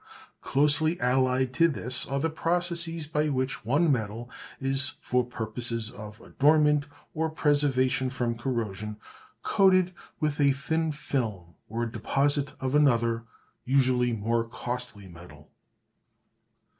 Closely 0.41 0.99
allied 0.99 1.53
to 1.53 1.67
this 1.67 2.07
are 2.07 2.19
the 2.19 2.31
processes 2.31 3.05
by 3.05 3.29
which 3.29 3.63
one 3.63 3.91
metal 3.91 4.31
is, 4.59 4.93
for 4.99 5.23
purposes 5.23 5.91
of 5.91 6.19
adornment 6.19 6.87
or 7.13 7.29
preservation 7.29 8.09
from 8.09 8.35
corrosion, 8.35 8.97
coated 9.43 9.93
with 10.19 10.41
a 10.41 10.53
thin 10.53 10.91
film 10.91 11.53
or 11.69 11.85
deposit 11.85 12.53
of 12.59 12.73
another, 12.73 13.25
usually 13.63 14.11
more 14.11 14.43
costly, 14.43 15.07
metal. 15.07 15.51